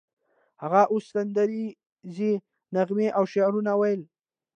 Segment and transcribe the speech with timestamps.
[0.61, 2.31] هغه اوس سندریزې
[2.75, 4.01] نغمې او شعرونه ویل